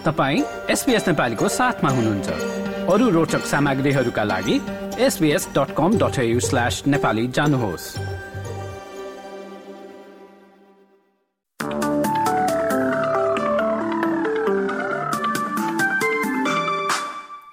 [0.00, 2.28] तपाईँ एसपिएस नेपालीको साथमा हुनुहुन्छ।
[2.88, 4.54] अरू रोचक सामग्रीहरूका लागि
[4.98, 7.84] SBS dot com dot slash Nepali जानुहोस्।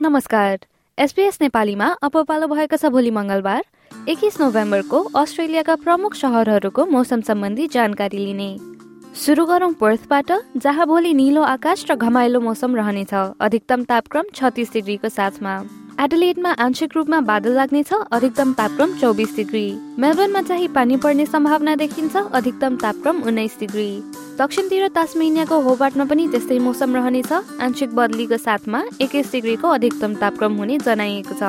[0.02, 0.58] नमस्कार।
[0.98, 3.64] एसपिएस नेपालीमा अब पालो भएको छ भोलि मङ्गलबार
[4.10, 8.77] एक्काइस नोभेम्बरको अस्ट्रेलियाका प्रमुख सहरहरूको मौसम सम्बन्धी जानकारी लिने।
[9.18, 10.32] सुरु गरौँ पर्थबाट
[10.62, 15.54] जहाँ भोलि निलो आकाश र घमाइलो मौसम रहनेछ। अधिकतम तापक्रम छत्तिस डिग्रीको साथमा।
[16.00, 19.66] एडलेडमा आंशिक रूपमा बादल लाग्नेछ अधिकतम तापक्रम चौबिस डिग्री।
[19.98, 23.90] मेलबर्नमा चाहिँ पानी पर्ने सम्भावना देखिन्छ अधिकतम तापक्रम उन्नाइस डिग्री।
[24.38, 30.78] दक्षिणतिर तास्मेनियाको होबार्टमा पनि त्यस्तै मौसम रहनेछ। आंशिक बदलीको साथमा एक्काइस डिग्रीको अधिकतम तापक्रम हुने
[30.86, 31.42] जनाइएको छ।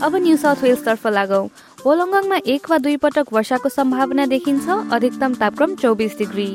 [0.00, 1.48] अब न्यू साउथ वेल्सतर्फ लागौँ।
[1.84, 6.48] वोलङ्गङमा एक वा दुई पटक वर्षाको सम्भावना देखिन्छ अधिकतम तापक्रम चौबिस डिग्री।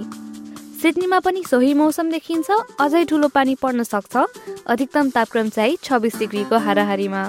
[0.80, 4.16] सिडनीमा पनि सोही मौसम देखिन्छ अझै ठुलो पानी पर्न सक्छ।
[4.66, 7.24] अधिकतम तापक्रम चाहिँ छब्बिस डिग्रीको हाराहारीमा।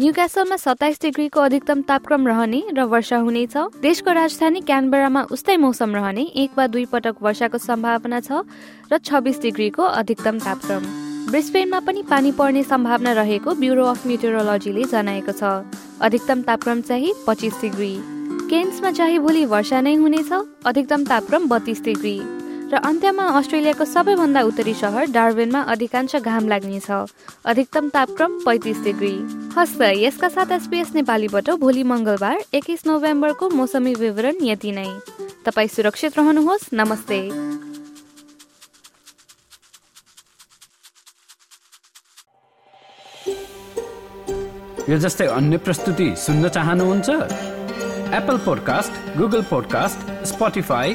[0.00, 5.94] न्यू क्यासलमा सत्ताइस डिग्रीको अधिकतम तापक्रम रहने र वर्षा हुनेछ। देशको राजधानी क्यानबेरामा उस्तै मौसम
[5.94, 8.42] रहने एक वा दुई पटक वर्षाको सम्भावना छ
[8.90, 10.82] र छब्बिस डिग्रीको अधिकतम तापक्रम।
[11.30, 15.62] ब्रिस्बेनमा पनि पानी पर्ने सम्भावना रहेको ब्युरो अफ मेटेरोलोजीले जनाएको छ।
[16.02, 17.94] अधिकतम तापक्रम चाहिँ पच्चिस डिग्री।
[18.50, 20.32] केन्समा चाहिँ भोलि वर्षा नै हुनेछ
[20.66, 22.18] अधिकतम तापक्रम बत्तीस डिग्री।
[22.70, 26.90] र अन्त्यमा अस्ट्रेलियाको सबैभन्दा उत्तरी सहर डार्बिनमा अधिकांश घाम लाग्नेछ।
[27.44, 29.14] अधिकतम तापक्रम पैँतिस डिग्री।
[29.56, 34.86] हस्त यसका साथ एसपिएस नेपालीबाट भोलि मङ्गलबार एक्काइस नोभेम्बरको मौसमी विवरण यति नै।
[35.44, 37.20] तपाईँ सुरक्षित रहनुहोस्। नमस्ते।
[44.90, 47.08] यो जस्तै अन्य प्रस्तुति सुन्न चाहनुहुन्छ?
[48.14, 50.94] Apple podcast Google podcast Spotify